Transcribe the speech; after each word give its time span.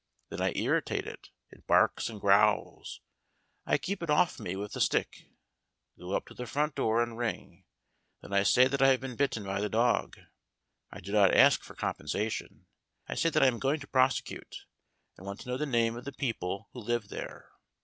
Then 0.29 0.41
I 0.41 0.51
irritate 0.55 1.05
it 1.05 1.29
it 1.51 1.67
barks 1.67 2.09
and 2.09 2.19
growls. 2.19 3.01
I 3.67 3.77
keep 3.77 4.01
it 4.01 4.09
off 4.09 4.39
me 4.39 4.55
with 4.55 4.73
the 4.73 4.81
stick, 4.81 5.29
go 5.95 6.13
up 6.15 6.25
to 6.25 6.33
the 6.33 6.47
front 6.47 6.73
door 6.73 7.03
and 7.03 7.19
ring; 7.19 7.65
then 8.19 8.33
I 8.33 8.41
say 8.41 8.67
that 8.67 8.81
I 8.81 8.87
have 8.87 8.99
been 8.99 9.15
bitten 9.15 9.43
by 9.43 9.61
the 9.61 9.69
dog. 9.69 10.17
I 10.89 11.01
do 11.01 11.11
not 11.11 11.35
ask 11.35 11.61
for 11.61 11.75
compensation 11.75 12.65
I 13.07 13.13
say 13.13 13.29
that 13.29 13.43
I 13.43 13.47
am 13.47 13.59
going 13.59 13.79
to 13.79 13.85
prosecute, 13.87 14.65
and 15.17 15.27
want 15.27 15.39
to 15.41 15.47
know 15.49 15.57
the 15.57 15.67
name 15.67 15.95
of 15.95 16.05
the 16.05 16.11
people 16.11 16.69
who 16.73 16.79
live 16.79 17.09
there. 17.09 17.51